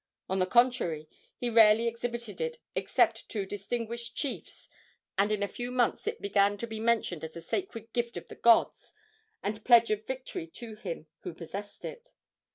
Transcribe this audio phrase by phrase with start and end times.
[0.27, 1.07] On the contrary,
[1.37, 4.67] he rarely exhibited it except to distinguished chiefs,
[5.15, 8.27] and in a few months it began to be mentioned as a sacred gift of
[8.27, 8.95] the gods
[9.43, 12.13] and pledge of victory to him who possessed it.